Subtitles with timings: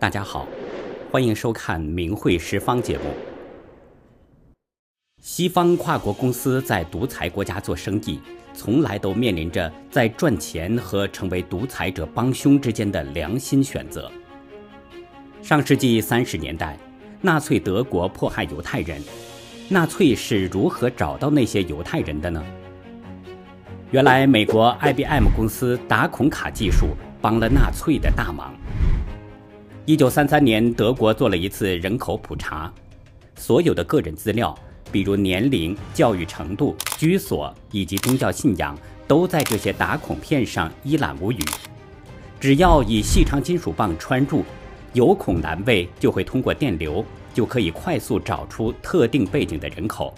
[0.00, 0.46] 大家好，
[1.10, 3.06] 欢迎收看《明慧十方》节目。
[5.20, 8.20] 西方跨国公司在独裁国家做生意，
[8.54, 14.08] 从来都面临着在赚钱和成为独裁者帮凶之间的良心选择。
[15.42, 16.78] 上世纪三十年代，
[17.20, 19.02] 纳粹德国迫害犹太人，
[19.68, 22.40] 纳粹是如何找到那些犹太人的呢？
[23.90, 28.54] 原来，美国 IBM 公司打孔卡技术帮了纳粹的大忙。
[29.88, 32.70] 一九三三年，德国做了一次人口普查，
[33.36, 34.54] 所有的个人资料，
[34.92, 41.38] 比如年龄、教育程度、居所以及宗教信仰，都在这些打孔片上一览无余。
[42.38, 44.44] 只要以细长金属棒穿入，
[44.92, 47.02] 有孔栏位就会通过电流，
[47.32, 50.12] 就可以快速找出特定背景的人口，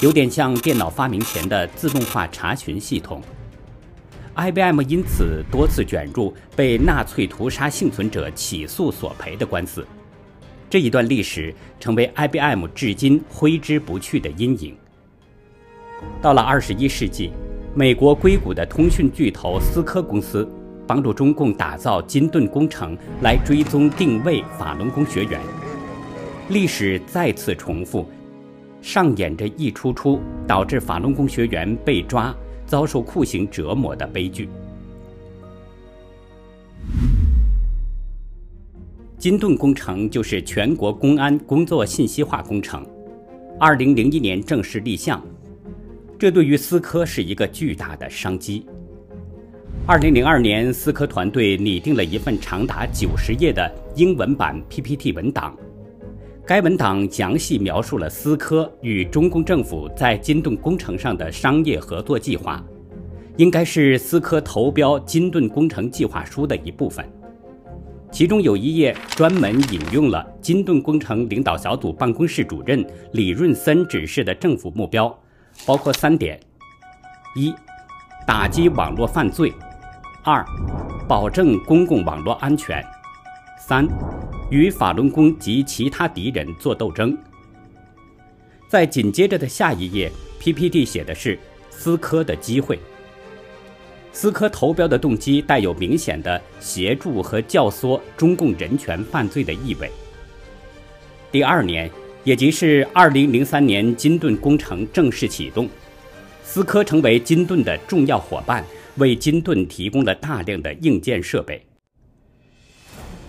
[0.00, 3.20] 有点像电脑发明前的自动化查询系统。
[4.36, 9.86] IBM 因此多次卷入被纳粹屠杀幸存者起诉索赔的官司，
[10.68, 14.76] 这一段历史成为 IBM 至今挥之不去的阴影。
[16.20, 17.30] 到了二十一世纪，
[17.76, 20.48] 美国硅谷的通讯巨头思科公司
[20.84, 25.40] 帮助中共打造金盾工程来追踪定位法轮功学员，
[26.48, 28.04] 历史再次重复，
[28.82, 32.34] 上演着一出出导致法轮功学员被抓。
[32.74, 34.48] 遭受酷刑折磨的悲剧。
[39.16, 42.84] 金盾工程就是全国公安工作信息化工程，
[43.60, 45.24] 二零零一年正式立项，
[46.18, 48.66] 这对于思科是一个巨大的商机。
[49.86, 55.56] 二零零二年，思科团队拟定了一份长达九十页的英文版 PPT 文档。
[56.46, 62.62] 该文档详细描述了思科与中共政府在金盾工程上的商业合作计划，
[63.38, 67.02] 应该是思科投标金盾工程计划书的一部分。
[68.12, 75.18] 其中有一页专门引用了金盾工程领导小组办公室主任李润森指示的政府目标，
[75.64, 76.38] 包括三点：
[77.34, 77.54] 一、
[78.26, 79.48] 打击网络犯罪；
[80.22, 80.44] 二、
[81.08, 82.82] 保证公共网络安全；
[83.58, 83.88] 三。
[84.54, 87.18] 与法轮功及其他敌人做斗争。
[88.68, 91.36] 在紧接着的下一页，PPT 写的是
[91.70, 92.78] 思科的机会。
[94.12, 99.90] 思科投标的动机带有明显的协助和教唆中共人权犯罪的意味。
[101.32, 101.90] 第二年，
[102.22, 105.68] 也即是2003年，金盾工程正式启动，
[106.44, 108.64] 思科成为金盾的重要伙伴，
[108.98, 111.60] 为金盾提供了大量的硬件设备。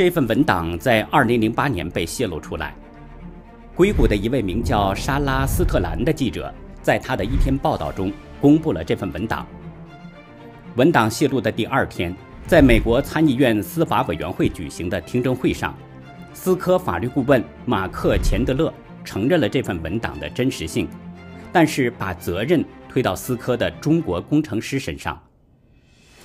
[0.00, 2.74] 这份文档在2008年被泄露出来。
[3.74, 6.50] 硅谷的一位名叫莎拉·斯特兰的记者，
[6.80, 9.46] 在他的一篇报道中公布了这份文档。
[10.76, 12.16] 文档泄露的第二天，
[12.46, 15.76] 在美国参议院司法委员会举行的听证会上，
[16.32, 18.72] 思科法律顾问马克·钱德勒
[19.04, 20.88] 承认了这份文档的真实性，
[21.52, 25.22] 但是把责任推到思科的中国工程师身上。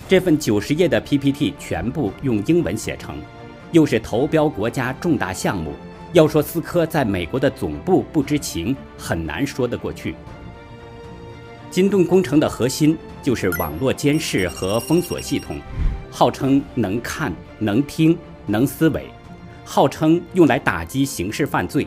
[0.08, 3.18] 这份九十页的 PPT 全部用英文写成。
[3.72, 5.74] 又是投标国家重大项目，
[6.14, 10.16] 要说思科在美国的总部不知情，很难说得过去。
[11.70, 15.58] 金盾工程的核心就是网络监视和封锁系统，
[16.10, 19.10] 号称能看、能听、能思维，
[19.66, 21.86] 号称用来打击刑事犯罪，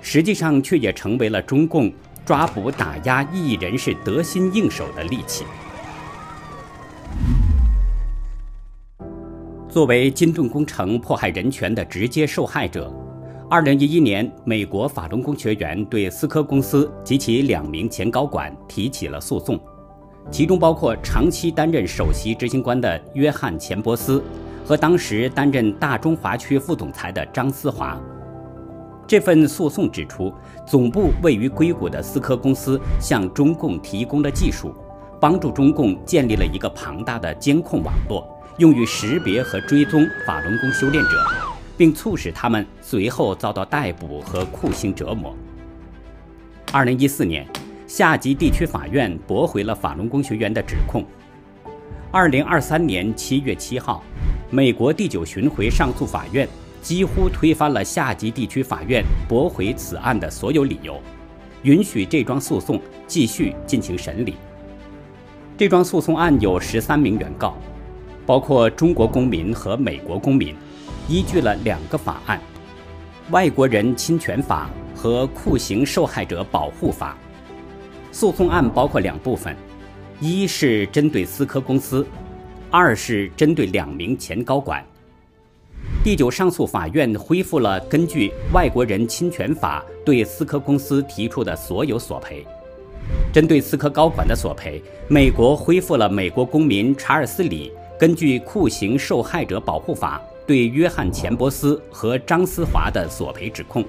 [0.00, 1.92] 实际上却也成为了中共
[2.24, 5.44] 抓捕打压异议人士得心应手的利器。
[9.70, 12.92] 作为金盾工程迫害人权的直接受害者
[13.50, 19.60] ，2011年，美国法轮功学员对思科公司及其两名前高管提起了诉讼，
[20.28, 24.20] 其中包括长期担任首席执行官的约翰·钱伯斯
[24.66, 27.96] 和当时担任大中华区副总裁的张思华。
[29.06, 30.32] 这份诉讼指出，
[30.66, 34.74] 总部位于硅谷的思科公司向中共提供了技术，
[35.20, 38.36] 帮助中共建立了一个庞大的监控网络。
[38.58, 41.26] 用于识别和追踪法轮功修炼者，
[41.76, 45.34] 并促使他们随后遭到逮捕和酷刑折磨。
[46.72, 47.46] 二零一四年，
[47.86, 51.04] 下级地区法院驳回了法轮功学员的指控。
[52.12, 54.02] 二零二三年七月七号，
[54.50, 56.48] 美国第九巡回上诉法院
[56.82, 61.00] 几乎推翻了下级地区法院驳回此案的所有理由，
[61.62, 64.34] 允许这桩诉讼继续进行审理。
[65.56, 67.56] 这桩诉讼案有十三名原告。
[68.26, 70.54] 包括中国公民和美国公民，
[71.08, 72.40] 依据了两个法案：
[73.32, 77.16] 《外国人侵权法》和《酷刑受害者保护法》。
[78.14, 79.56] 诉讼案包括两部分，
[80.20, 82.06] 一是针对思科公司，
[82.70, 84.84] 二是针对两名前高管。
[86.02, 92.46] 第九上诉法院恢复了根据《外国人侵权法》对思科公司提出的所有索赔。
[93.32, 103.84] 针对思科高管的索赔，美国恢复了美国公民查尔斯·李根据酷刑受害者保护法对约翰·钱伯斯和张思华的索赔指控。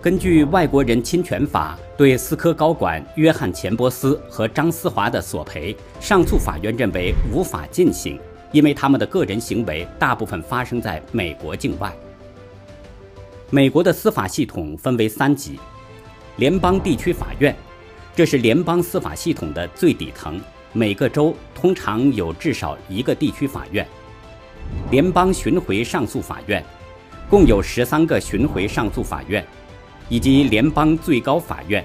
[0.00, 8.18] 根据《外国人侵权法》对思科高管约翰·钱伯斯和张思华的索赔，上诉法院认为无法进行，
[8.52, 11.94] 因为他们的个人行为大部分发生在美国境外。
[13.50, 15.60] 美国的司法系统分为三级：
[16.36, 17.54] 联邦地区法院。
[18.16, 20.40] 这是联邦司法系统的最底层，
[20.72, 23.86] 每个州通常有至少一个地区法院。
[24.90, 26.64] 联邦巡回上诉法院
[27.28, 29.44] 共有十三个巡回上诉法院，
[30.08, 31.84] 以及联邦最高法院。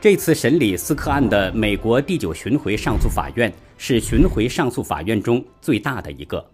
[0.00, 6.44] 这次审理斯科案的美国第九巡回上诉法院是巡回上诉法院中最大的一个。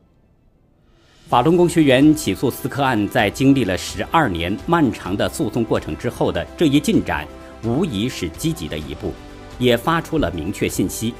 [1.28, 7.26] 法轮功学员起诉斯科案，在经历了十二年漫长的诉讼过程之后的这一进展。
[7.64, 9.12] 无疑是积极的一步，
[9.58, 11.14] 也发出了明确信息：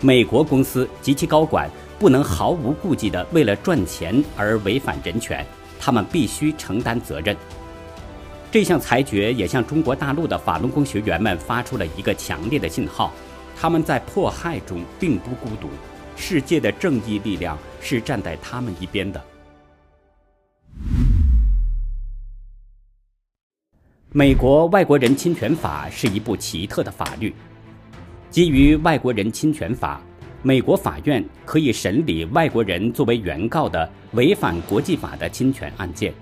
[0.00, 5.44] 美国公司及其高管不能毫无顾忌地为了赚钱而违反人权，
[5.80, 7.36] 他们必须承担责任。
[8.50, 13.12] 这项裁决也向中国大陆的法轮功学员们发出了一个强烈的信号：
[13.60, 15.68] 他们在迫害中并不孤独，
[16.16, 19.22] 世界的正义力量是站在他们一边的。
[24.18, 27.32] 美国外国人侵权法是一部奇特的法律。
[28.30, 30.02] 基于外国人侵权法，
[30.42, 36.12] 美国法院可以审理外国人作为原告的违反国际法的侵权案件。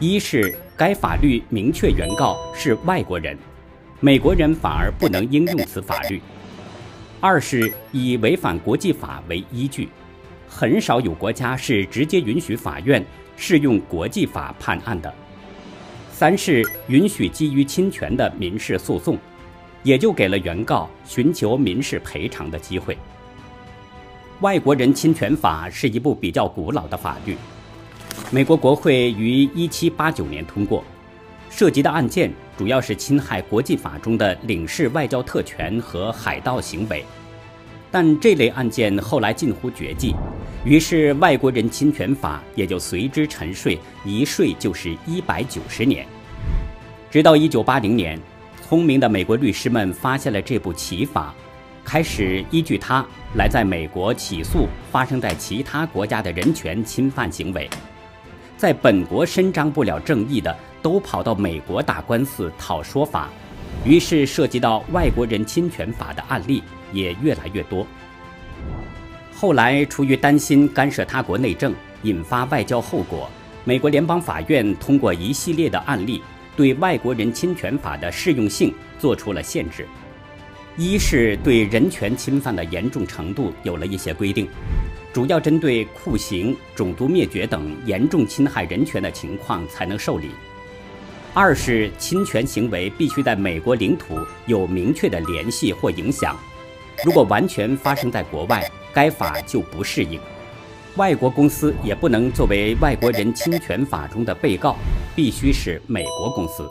[0.00, 3.38] 一是该法律明确原告是外国人，
[4.00, 6.18] 美国人反而不能应用此法律；
[7.20, 9.88] 二是以违反国际法为依据，
[10.48, 13.06] 很少有国家是直接允许法院
[13.36, 15.14] 适用国际法判案的。
[16.18, 19.18] 三是允许基于侵权的民事诉讼，
[19.82, 22.96] 也就给了原告寻求民事赔偿的机会。
[24.40, 27.36] 外国人侵权法是一部比较古老的法律，
[28.30, 30.82] 美国国会于1789年通过，
[31.50, 37.04] 涉及的案件主要是侵害国际法中的领事外交特权和海盗行为。
[37.90, 40.14] 但这类案件后来近乎绝迹，
[40.66, 46.04] 于是外国人侵权法也就随之沉睡，一睡就是一百九十年。
[47.08, 48.20] 直到一九八零年，
[48.66, 51.32] 聪明的美国律师们发现了这部奇法，
[51.84, 57.70] 开始依据它来在美国起诉发生在其他国家的人权侵犯行为。
[58.56, 60.52] 在本国伸张不了正义的，
[60.82, 63.30] 都跑到美国打官司讨说法，
[63.84, 66.60] 于是涉及到外国人侵权法的案例。
[66.92, 67.84] 也越来越多。
[69.38, 71.74] 后来，出于担心干涉他国内政
[72.04, 73.30] 引发外交后果，
[73.64, 76.22] 美国联邦法院通过一系列的案例，
[76.56, 79.86] 对外国人侵权法的适用性做出了限制。
[80.78, 84.48] 一是对人权侵犯的严重程度有了一些规定，
[85.12, 90.28] 主要针对酷刑、种族灭绝等严重侵害人权的情况才能受理；
[91.34, 96.34] 二是侵权行为必须在美国领土有明确的联系或影响。
[97.04, 100.18] 如果完全发生在国外，该法就不适应。
[100.96, 104.76] 外国公司也不能作为外国人侵权法中的被告，
[105.14, 106.68] 必须是美国公司。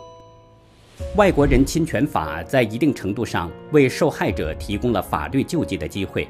[1.16, 6.28] 外国人侵权法在一定程度上为受害者提供了法律救济的机会，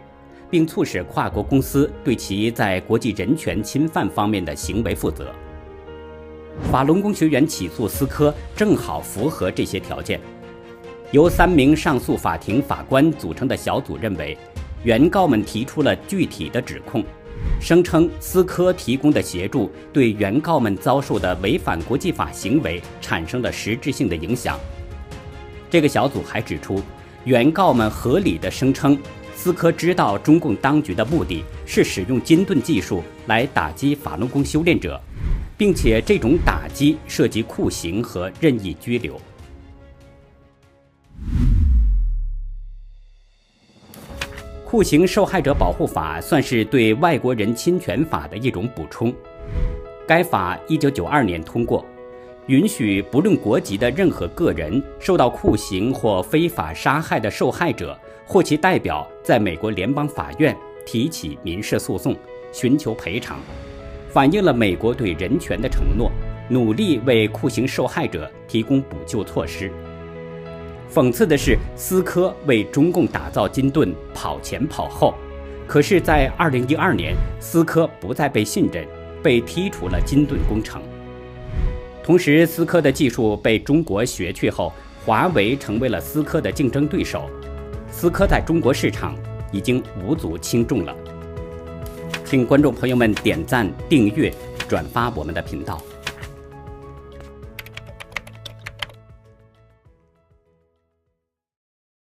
[0.50, 5.34] 并促使跨国公司对其在国际人权侵犯方面的行为负责。
[6.72, 10.20] 法轮功学员起诉思科，正好符合这些条件。
[11.12, 14.38] 由三名上诉法庭法官组成的小组认为，
[14.84, 17.04] 原告们提出了具体的指控，
[17.62, 24.60] 声称思科提供的协助对原告们遭受的违反国际法行为产生了实质性的影响。
[25.70, 26.82] 这个小组还指出，
[27.24, 28.98] 原告们合理的声称，
[29.36, 35.00] 思科知道中共当局的目的是使用金盾技术来打击法轮功修炼者，
[35.58, 39.20] 并且这种打击涉及酷刑和任意拘留。
[44.66, 49.14] 酷刑受害者保护法算是对外国人侵权法的一种补充。
[50.08, 51.86] 该法一九九二年通过，
[52.48, 62.16] 允许不论国籍的任何个人受到酷刑或非法杀害的受害者或其代表，在美国联邦法院提起民事诉讼，
[62.52, 63.38] 寻求赔偿，
[64.10, 66.12] 反映了美国对人权的承诺，
[66.50, 69.72] 努力为酷刑受害者提供补救措施。
[70.96, 75.14] 讽刺的是，思科为中共打造金盾跑前跑后，
[75.68, 78.88] 可是，在二零一二年，思科不再被信任，
[79.22, 80.82] 被剔除了金盾工程。
[82.02, 84.72] 同时，思科的技术被中国学去后，
[85.06, 87.30] 华为成为了思科的竞争对手。
[87.92, 89.18] 思科在中国市场
[89.52, 90.96] 已经无足轻重了。
[92.24, 94.34] 请观众朋友们点赞、订阅、
[94.66, 95.78] 转发我们的频道。